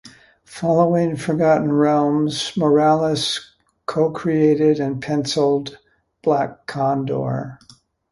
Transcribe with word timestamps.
Following 0.45 1.15
"Forgotten 1.15 1.71
Realms", 1.71 2.57
Morales 2.57 3.53
co-created 3.85 4.79
and 4.79 4.99
pencilled 4.99 5.77
"Black 6.23 6.65
Condor". 6.65 7.59